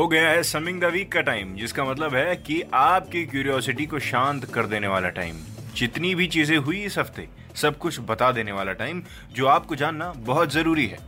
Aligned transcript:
हो 0.00 0.06
गया 0.08 0.28
है 0.28 0.42
समिंग 0.42 0.80
द 0.80 0.84
वीक 0.84 1.10
का 1.12 1.20
टाइम 1.20 1.52
जिसका 1.56 1.84
मतलब 1.84 2.14
है 2.14 2.36
कि 2.36 2.60
आपकी 2.74 3.24
क्यूरियोसिटी 3.26 3.86
को 3.86 3.98
शांत 3.98 4.44
कर 4.44 4.66
देने 4.66 4.86
वाला 4.88 5.08
टाइम 5.08 5.36
जितनी 5.76 6.14
भी 6.14 6.26
चीज़ें 6.26 6.56
हुई 6.56 6.78
इस 6.82 6.96
हफ़्ते, 6.98 7.26
सब 7.54 7.76
कुछ 7.78 7.98
बता 8.00 8.30
देने 8.32 8.52
वाला 8.52 8.72
टाइम 8.72 9.02
जो 9.32 9.46
आपको 9.46 9.76
जानना 9.76 10.12
बहुत 10.18 10.52
ज़रूरी 10.52 10.86
है। 10.86 10.98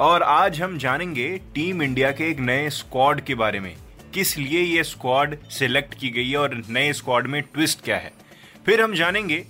और 0.00 0.22
आज 0.22 0.62
हम 0.62 0.78
जानेंगे 0.78 1.28
टीम 1.54 1.82
इंडिया 1.82 2.12
के 2.12 2.30
एक 2.30 2.40
नए 2.40 2.70
स्क्वाड 2.70 3.20
के 3.20 3.34
बारे 3.34 3.60
में। 3.60 3.74
किस 4.14 4.36
लिए 4.38 4.60
ये 4.60 4.84
स्क्वाड 4.84 5.36
सिलेक्ट 5.50 5.94
की 5.94 6.10
गई 6.10 6.30
है 6.30 6.38
और 6.38 6.62
नए 6.70 6.92
स्क्वाड 6.92 7.26
में 7.26 7.42
ट्विस्ट 7.42 7.84
क्या 7.84 7.96
है। 7.96 8.12
फिर 8.66 8.82
हम 8.82 8.94
जानेंगे 8.94 9.44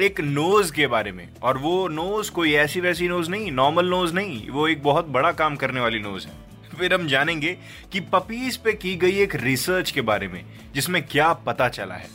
एक 0.00 0.20
नोज़ 0.20 0.72
के 0.72 0.86
बारे 0.88 1.12
में। 1.12 1.28
और 1.42 1.58
वो 1.58 1.88
नोज़ 1.88 2.30
कोई 2.32 2.54
ऐसी 2.56 2.80
वैसी 2.80 3.08
नोज़ 3.08 3.30
नहीं 3.30 3.52
नॉर्मल 3.52 3.86
नोज़ 3.86 4.14
नहीं, 4.14 4.48
वो 4.50 4.68
एक 4.68 4.82
बहुत 4.82 5.08
बड़ा 5.08 5.32
काम 5.32 5.56
करने 5.56 5.80
वाली 5.80 6.00
नोज़ 6.00 6.26
है। 6.26 6.49
फिर 6.78 6.94
हम 6.94 7.06
जानेंगे 7.06 7.56
कि 7.92 8.00
पपीज 8.12 8.56
पे 8.56 8.72
की 8.72 8.94
गई 8.96 9.18
एक 9.18 9.34
रिसर्च 9.34 9.90
के 9.90 10.00
बारे 10.00 10.28
में 10.28 10.44
जिसमें 10.74 11.02
क्या 11.02 11.32
पता 11.32 11.68
चला 11.68 11.94
है। 11.94 12.08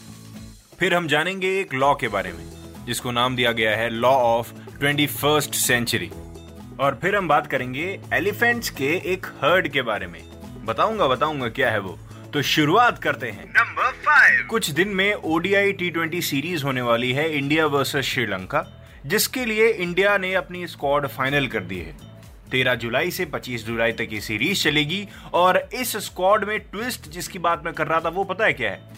फिर 0.79 0.93
हम 0.93 1.07
जानेंगे 1.07 1.59
एक 1.59 1.73
लॉ 1.73 1.93
के 1.95 2.07
बारे 2.07 2.31
में 2.33 2.45
जिसको 2.85 3.11
नाम 3.11 3.35
दिया 3.35 3.51
गया 3.51 3.75
है 3.77 3.89
law 3.89 4.09
of 4.09 4.51
twenty 4.79 5.07
first 5.07 5.55
century 5.55 6.09
और 6.79 6.99
फिर 7.01 7.15
हम 7.15 7.27
बात 7.27 7.47
करेंगे 7.47 7.99
एलिफेंट्स 8.13 8.69
के 8.69 8.93
एक 9.13 9.25
हर्ड 9.43 9.67
के 9.67 9.81
बारे 9.81 10.07
में। 10.07 10.21
बताऊँगा 10.65 11.07
बताऊँगा 11.07 11.49
क्या 11.49 11.71
है 11.71 11.79
वो। 11.79 11.97
तो 12.33 12.41
शुरुआत 12.41 12.97
करते 13.03 13.27
हैं। 13.27 13.45
नंबर 13.49 13.91
फाइव 14.05 14.47
कुछ 14.49 14.69
दिन 14.69 14.87
में 14.87 15.13
ओडीआई 15.13 15.71
टी 15.71 15.89
ट्वेंटी 15.89 16.21
सीरीज़ 16.21 16.63
होने 16.63 16.81
वाली 16.81 17.11
है 17.13 17.29
इंडिया 17.37 17.65
वर्सेस 17.65 18.05
श्रीलंका 18.05 18.63
जिसके 19.05 19.45
लिए 19.45 19.67
इंडिया 19.67 20.17
ने 20.17 20.33
अपनी 20.33 20.67
स्क्वाड 20.67 21.07
फाइनल 21.07 21.47
कर 21.47 21.59
दी 21.59 21.79
है। 21.79 21.95
तेरह 22.55 22.75
जुलाई 22.75 23.11
से 23.11 23.25
25 23.25 23.65
जुलाई 23.65 23.91
तक 23.91 24.09
ये 24.11 24.21
सीरीज़ 24.21 24.63
चलेगी 24.63 25.07
और 25.33 25.69
इस 25.73 25.97
स्क्वाड 25.97 26.43
में 26.43 26.59
ट्विस्ट 26.59 27.09
जिसकी 27.09 27.39
बात 27.39 27.65
मैं 27.65 27.73
कर 27.73 27.87
रहा 27.87 27.99
था 27.99 28.09
वो 28.09 28.23
पता 28.23 28.45
है 28.45 28.53
क्या 28.53 28.71
है? 28.71 28.89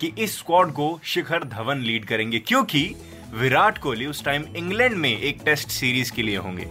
कि 0.00 0.12
इस 0.18 0.38
स्क्वाड 0.38 0.72
को 0.72 1.00
शिखर 1.04 1.44
धवन 1.44 1.78
लीड 1.78 2.04
करेंगे 2.04 2.38
क्योंकि 2.38 2.96
विराट 3.34 3.78
कोहली 3.78 4.06
उस 4.06 4.24
टाइम 4.24 4.44
इंग्लैंड 4.56 4.96
में 4.96 5.20
एक 5.20 5.40
टेस्ट 5.44 5.68
सीरीज़ 5.68 6.12
के 6.12 6.22
लिए 6.22 6.36
होंगे। 6.36 6.64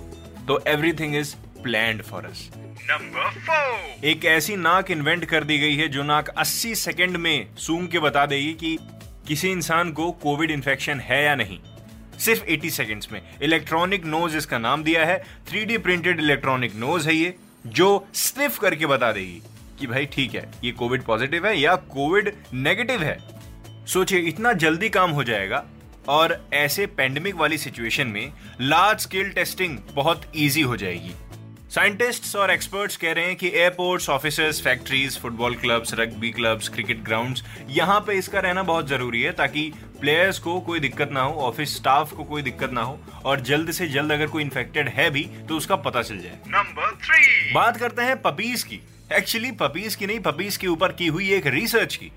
तो 0.48 0.62
everything 0.68 1.16
is 1.16 1.36
planned 1.64 2.02
for 2.02 2.26
us 2.26 2.50
number 2.58 3.30
four 3.30 4.06
एक 4.06 4.26
ऐसी 4.26 4.56
नाक 4.56 4.92
इन्वेंट 4.92 5.26
कर 5.26 5.44
दी 5.44 5.58
गई 5.58 5.76
है 5.76 5.88
जो 5.88 6.04
नाक 6.04 6.30
80 6.38 6.76
सेकंड 6.76 7.18
में 7.18 7.56
सूंघ 7.58 7.90
के 7.90 8.00
बता 8.00 8.26
देगी 8.26 8.54
कि 8.54 8.78
किसी 9.28 9.52
इंसान 9.52 9.92
को 9.92 10.12
कोविड 10.12 10.52
इन्फेक्शन 10.52 11.00
है 11.00 11.24
या 11.24 11.36
नहीं। 11.36 11.60
सिर्फ़ 12.20 12.44
80 12.46 12.70
सेकंड्स 12.70 13.12
में। 13.12 13.22
इलेक्ट्रॉनिक 13.42 14.06
नोज़ 14.06 14.38
इसका 14.38 14.58
नाम 14.58 14.84
दिया 14.84 15.06
है। 15.06 15.24
3D 15.52 15.78
प्रिंटेड 15.78 16.20
इलेक्ट्रॉनिक 16.20 16.76
नोज़ 16.76 17.08
है 17.10 17.16
ये, 17.16 17.34
जो 17.68 18.08
स्निफ 18.16 18.58
करके 18.60 18.86
बता 18.86 19.12
देगी 19.12 19.42
कि 19.80 19.88
भाई 19.88 20.06
ठीक 20.06 20.36
है, 20.36 20.50
ये 20.64 20.72
कोविड 20.72 21.04
पॉजिटिव 21.04 21.48
है 21.48 21.60
या 21.60 21.76
कोविड 21.76 22.34
नेगेटिव 22.54 23.04
है। 23.04 23.18
सोचिए, 23.86 24.20
इतना 24.20 24.54
जल्दी 24.54 24.90
काम 24.90 25.12
हो 25.12 25.24
जाएगा 25.24 25.64
और 26.08 26.40
ऐसे 26.54 26.86
पेंडेमिक 26.86 27.36
वाली 27.36 27.58
सिचुएशन 27.58 28.08
में 28.08 28.32
लार्ज 28.62 29.00
स्केल 29.00 29.30
टेस्टिंग 29.30 29.78
बहुत 29.94 30.32
इजी 30.36 30.62
हो 30.62 30.78
जाएगी। 30.78 31.12
साइंटिस्ट्स 31.70 32.36
और 32.36 32.52
एक्सपर्ट्स 32.52 32.96
कह 32.98 33.12
रहे 33.12 33.26
हैं 33.26 33.36
कि 33.36 33.48
airports 33.48 34.10
offices 34.10 34.62
factories 34.64 35.18
football 35.20 35.56
clubs 35.56 35.94
rugby 35.94 36.32
clubs 36.32 36.70
cricket 36.70 37.04
grounds 37.04 37.44
यहाँ 37.70 38.00
पे 38.08 38.14
इसका 38.14 38.40
रहना 38.40 38.64
बहुत 38.64 38.88
ज़रूरी 38.88 39.22
है 39.22 39.32
ताकि 39.32 39.72
प्लेयर्स 40.00 40.40
को 40.40 40.60
कोई 40.62 40.80
दिक्कत 40.80 41.12
ना 41.12 41.22
हो 41.22 41.42
ऑफ़िस 41.42 41.76
स्टाफ 41.76 42.14
को 42.14 42.24
कोई 42.24 42.42
दिक्कत 42.42 42.72
ना 42.74 42.82
हो 42.82 43.00
और 43.26 43.42
जल्द 43.42 43.72
से 43.72 43.88
जल्द 43.88 44.12
अगर 44.12 44.28
कोई 44.28 44.44
इन्फेक्टेड 44.44 44.90
है 44.90 45.10
भी 45.10 45.24
तो 45.50 45.58
उसका 45.58 45.76
पता 45.78 46.02
चल 46.02 46.20
जाए। 46.20 46.40
नंबर 46.48 46.96
थ्री 46.98 47.54
बात 47.54 47.78
करते 47.78 48.02
हैं 48.02 48.22
पपीज 48.22 48.64
की। 48.64 48.80
एक्चुअली 49.14 49.52
पपीज 49.60 49.96
की 49.96 50.08
नहीं 50.08 50.20
पपीज 50.20 50.58
के 50.58 50.68
ऊपर 50.68 50.92
की 50.92 51.08
हुई 51.08 51.32
एक 51.34 51.48
रिसर्च 51.48 51.96
की। 51.96 52.12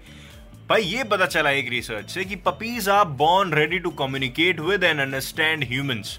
भाई 0.68 0.82
ये 0.82 1.04
पता 1.04 1.26
चला 1.26 1.50
एक 1.50 1.68
रिसर्च 1.70 2.10
से 2.10 2.24
कि 2.24 2.36
puppies 2.44 2.88
are 2.88 3.04
born 3.16 3.52
ready 3.54 3.78
to 3.78 3.90
communicate 3.98 4.60
with 4.60 4.84
and 4.84 5.00
understand 5.00 5.64
humans 5.64 6.18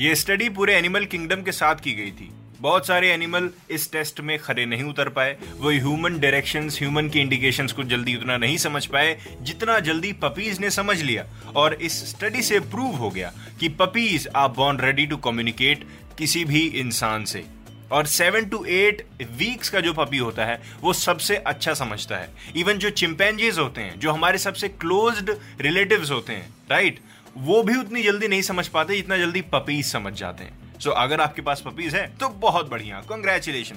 ये 0.00 0.14
स्टडी 0.14 0.48
पूरे 0.50 0.74
एनिमल 0.74 1.04
किंगडम 1.04 1.42
के 1.42 1.52
साथ 1.52 1.76
की 1.76 1.92
गई 1.94 2.10
थी। 2.10 2.30
बहुत 2.60 2.86
सारे 2.86 3.10
एनिमल 3.12 3.48
इस 3.70 3.90
टेस्ट 3.92 4.20
में 4.20 4.38
खड़े 4.38 4.64
नहीं 4.66 4.82
उतर 4.82 5.08
पाए। 5.08 5.36
वो 5.56 5.70
ह्यूमन 5.70 6.18
डायरेक्शंस 6.20 6.78
ह्यूमन 6.78 7.08
की 7.08 7.20
इंडिकेशंस 7.20 7.72
को 7.72 7.84
जल्दी 7.84 8.14
उतना 8.16 8.36
नहीं 8.36 8.56
समझ 8.56 8.84
पाए, 8.86 9.16
जितना 9.42 9.78
जल्दी 9.80 10.12
पपीज 10.12 10.60
ने 10.60 10.70
समझ 10.70 11.00
लिया। 11.02 11.24
और 11.56 11.74
इस 11.74 11.98
स्टडी 12.10 12.42
से 12.42 12.60
प्रूव 12.60 12.96
हो 12.96 13.10
गया 13.10 13.32
कि 13.60 13.68
puppies 13.80 14.28
are 14.36 14.48
born 14.50 14.80
ready 14.80 15.06
to 15.06 15.16
communicate 15.16 15.84
किसी 16.18 16.44
भी 16.44 16.66
इंसान 16.78 17.24
से। 17.24 17.44
और 17.92 18.06
सेवन 18.06 18.44
टू 18.44 18.64
एट 18.64 19.06
वीक्स 19.32 19.68
का 19.70 19.80
जो 19.80 19.92
पपी 19.92 20.18
होता 20.18 20.44
है, 20.44 20.60
वो 20.80 20.92
सबसे 20.92 21.36
अच्छा 21.36 21.74
समझता 21.74 22.16
है। 22.16 22.28
इवन 22.56 22.78
जो 22.78 22.90
चिंपैंजीज 22.92 23.58
होते 23.58 23.80
हैं, 23.80 23.98
जो 24.00 24.12
हमारे 24.12 24.38
सबसे 24.38 24.68
क्लोज्ड 24.68 25.30
रिलेटिव्स 25.60 26.10
होते 26.10 26.32
हैं 26.32 26.48
राइट 26.70 27.00
वो 27.36 27.62
भी 27.62 27.76
उतनी 27.76 28.02
जल्दी 28.02 28.28
नहीं 28.28 28.42
समझ 28.42 28.66
पाते 28.68 28.96
जितना 28.96 29.16
जल्दी 29.16 29.40
पपीज 29.52 29.86
समझ 29.86 30.12
जाते 30.12 30.44
हैं। 30.44 30.63
सो 30.80 30.90
so, 30.90 30.96
अगर 30.96 31.20
आपके 31.20 31.42
पास 31.42 31.60
पपीज 31.60 31.94
है 31.94 32.06
तो 32.16 32.28
बहुत 32.28 32.70
बढ़िया। 32.70 33.00
कॉन्ग्रेचुलेशन 33.00 33.76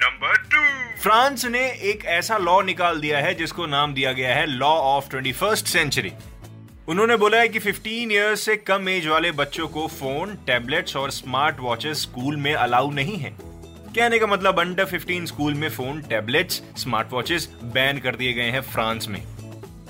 नंबर 0.00 0.36
टू 0.50 0.62
फ्रांस 1.02 1.44
ने 1.44 1.60
एक 1.90 2.04
ऐसा 2.04 2.38
लॉ 2.38 2.60
निकाल 2.62 3.00
दिया 3.00 3.18
है 3.18 3.34
जिसको 3.34 3.66
नाम 3.66 3.94
दिया 3.94 4.12
गया 4.12 4.34
है 4.34 4.46
law 4.46 4.70
of 4.70 5.08
twenty 5.10 5.32
first 5.32 5.66
century 5.66 6.12
उन्होंने 6.88 7.16
बोला 7.16 7.38
है 7.38 7.48
कि 7.48 7.60
15 7.60 8.12
इयर्स 8.12 8.40
से 8.40 8.56
कम 8.56 8.88
एज 8.88 9.06
वाले 9.06 9.32
बच्चों 9.32 9.68
को 9.68 9.86
फ़ोन 9.86 10.34
टैबलेट्स 10.46 10.96
और 10.96 11.10
स्मार्ट 11.10 11.56
वॉचेस 11.60 12.02
स्कूल 12.02 12.36
में 12.36 12.54
अलाउ 12.54 12.90
नहीं 12.90 13.16
है। 13.16 13.36
कहने 13.96 14.18
का 14.18 14.26
मतलब 14.26 14.60
अंडर 14.60 14.84
15 14.84 15.26
स्कूल 15.26 15.54
में 15.54 15.68
phone 15.68 16.00
tablets 16.02 16.62
smart 16.76 17.12
watches 17.12 17.48
ban 17.64 17.98
कर 17.98 18.16
दिए 18.16 18.32
गए 18.32 18.50
हैं 18.50 18.60
फ्रांस 18.60 19.08
में। 19.08 19.22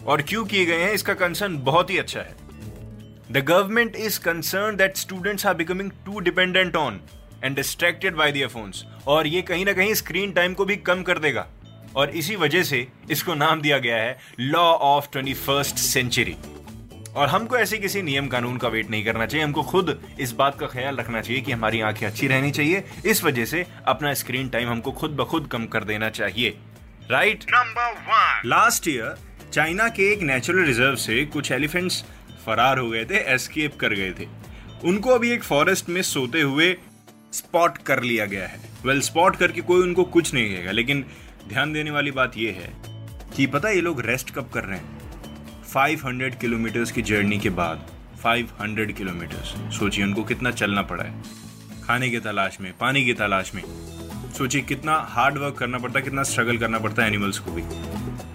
और 0.07 0.23
क्यों 0.23 0.45
किए 0.45 0.65
गए 0.67 0.83
हैं 0.83 0.93
इसका 0.93 1.15
कंसर्न 1.15 1.59
बहुत 1.59 1.91
ही 1.91 1.99
अच्छा 1.99 2.21
है। 2.21 2.48
The 3.33 3.39
government 3.39 3.97
is 3.97 4.19
concern 4.21 4.77
that 4.77 4.97
students 4.97 5.47
are 5.47 5.55
becoming 5.55 5.91
too 6.07 6.21
dependent 6.21 6.77
on 6.77 7.01
and 7.45 7.57
distracted 7.57 8.15
by 8.17 8.33
their 8.33 8.49
phones 8.49 8.85
और 9.07 9.27
ये 9.27 9.43
कहीं 9.43 9.65
ना 9.65 9.73
कहीं 9.73 9.95
स्क्रीन 9.95 10.33
टाइम 10.33 10.55
को 10.55 10.65
भी 10.65 10.77
कम 10.77 11.03
कर 11.03 11.19
देगा। 11.19 11.47
और 11.97 12.11
इसी 12.11 12.37
वजह 12.37 12.63
से 12.63 12.87
इसको 13.11 13.35
नाम 13.35 13.61
दिया 13.61 13.79
गया 13.79 13.97
है 13.97 14.19
law 14.41 14.63
of 14.63 15.09
twenty 15.13 15.35
first 15.37 15.77
century 15.77 16.37
और 17.17 17.29
हमको 17.29 17.57
ऐसे 17.57 17.79
किसी 17.79 18.03
नियम 18.03 18.27
कानून 18.29 18.57
का 18.57 18.69
वेट 18.69 18.91
नहीं 18.91 19.05
करना 19.05 19.27
चाहिए। 19.27 19.45
हमको 19.45 19.63
खुद 19.65 19.99
इस 20.21 20.33
बात 20.33 20.59
का 20.61 20.67
ख्याल 20.67 20.97
रखना 20.97 21.21
चाहिए 21.21 21.43
कि 21.43 21.53
हमारी 21.53 21.81
आँखें 21.81 22.07
अच्छी 22.07 22.27
रहनी 22.29 22.51
चाहिए। 22.51 22.85
इस 23.07 23.25
वजह 23.25 23.45
से 23.45 23.65
अपना 23.87 24.13
स्क्रीन 24.15 24.49
टाइम 24.49 24.69
हमको 24.69 24.93
खुद 24.93 25.11
ब 25.11 25.25
खुद 25.25 25.49
कम 25.53 25.67
कर 25.67 25.85
देना 25.85 26.11
चाहिए। 26.11 26.59
Right 27.11 27.45
number 27.51 27.93
one 28.09 28.49
last 28.49 28.89
year 28.89 29.17
China 29.53 29.89
के 29.89 30.13
एक 30.13 30.23
नेचुरल 30.23 30.65
रिज़र्व 30.65 30.97
से 30.97 31.25
कुछ 31.27 31.53
एलिफेंट्स 31.53 32.05
फरार 32.47 32.79
हो 32.79 32.91
गए 32.91 33.05
थे 33.05 33.15
एस्केप 33.15 33.77
कर 33.77 33.95
गए 33.95 34.13
थे। 34.13 34.27
उनको 34.85 35.11
अभी 35.11 35.31
एक 35.31 35.43
फॉरेस्ट 35.43 35.89
में 35.89 36.03
सोते 36.03 36.41
हुए 36.41 36.77
स्पॉट 37.33 37.79
कर 37.79 38.03
लिया 38.03 38.27
गया 38.27 38.47
है। 38.47 38.61
वेल 38.85 38.97
well, 38.97 39.11
स्पॉट 39.11 39.37
करके 39.37 39.61
कोई 39.61 39.83
उनको 39.83 40.05
कुछ 40.05 40.35
नहीं 40.35 40.55
कहेगा 40.55 40.71
लेकिन 40.71 41.05
ध्यान 41.49 41.73
देने 41.73 41.91
वाली 41.91 42.11
बात 42.11 42.37
यह 42.37 42.53
है 42.53 42.73
कि 43.37 43.47
पता 43.47 43.69
ये 43.69 43.81
लोग 43.81 44.01
रेस्ट 44.01 44.31
कब 44.31 44.51
कर 44.55 44.65
रहे 44.65 44.79
हैं? 44.79 44.99
500 45.65 46.41
किलोमीटर्स 46.41 46.91
की 46.91 47.03
जर्नी 47.03 47.39
के 47.39 47.51
बाद। 47.51 47.87
500 48.25 48.97
किलोमीटर्स 48.97 49.79
सोचिए 49.79 50.05
उनको 50.05 50.25
कितना 50.25 50.51
चलना 50.51 50.83
पड़ा 50.83 51.05
है। 51.05 51.23
खाने 51.85 52.11
की 52.11 52.19
तलाश 52.19 52.61
में 52.61 52.73
पानी 52.81 53.05
की 53.05 53.13
तलाश 53.13 53.55
में। 53.55 53.63
सोचिए 54.39 54.61
कितना 54.61 54.97
हार्ड 54.97 55.39
वर्क 55.39 55.55
करना 55.55 55.79
पड़ता 55.79 55.99
है 55.99 56.05
कितना 56.05 56.23
स्ट्रगल 56.23 56.59
करना 56.59 56.79
पड़ता 56.79 57.03
है 57.03 57.09
एनिमल्स 57.09 57.39
को 57.39 57.53
भी। 57.53 57.63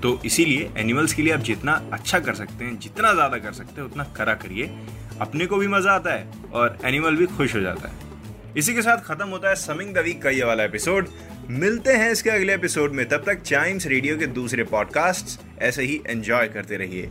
तो 0.04 0.20
इसीलिए 0.26 0.70
एनिमल्स 0.78 1.14
के 1.14 1.22
लिए 1.22 1.34
आप 1.34 1.40
जितना 1.40 1.74
अच्छा 1.94 2.20
कर 2.20 2.34
सकते 2.34 2.66
हैं, 2.66 2.80
जितना 2.80 3.14
ज़्यादा 3.14 3.38
कर 3.38 3.54
सकते 3.54 3.82
हैं, 3.82 3.88
उतना 3.90 4.04
करा 4.18 4.34
करिए। 4.34 4.66
अपने 5.22 5.46
को 5.46 5.58
भी 5.58 5.68
मज़ा 5.68 5.92
आता 5.92 6.14
है 6.14 6.50
और 6.54 6.78
एनिमल 6.86 7.16
भी 7.16 7.26
खुश 7.28 7.56
हो 7.56 7.60
जाता 7.60 7.90
है। 7.90 8.12
इसी 8.58 8.74
के 8.74 8.82
साथ 8.82 8.98
खत्म 8.98 9.28
होता 9.28 9.50
है 9.50 9.56
समिंग 9.56 9.94
द 9.94 9.98
वीक 9.98 10.22
का 10.22 10.30
ये 10.30 10.44
वाला 10.44 10.64
एपिसोड 10.64 11.08
मिलते 11.50 11.94
हैं 11.94 12.12
इसके 12.12 12.30
अगले 12.30 12.54
एपिसोड 12.54 12.92
में। 12.92 13.08
तब 13.10 13.24
तक 13.26 13.42
चाइम्स 13.42 13.88
रेडियो 13.88 14.18
के 14.18 14.28
दूसरे 14.28 14.64
पॉडकास्ट 14.64 15.40
ऐसे 15.62 15.84
ही 15.84 16.02
एंजॉय 16.08 16.48
करते 16.48 16.78
रहिए। 16.78 17.10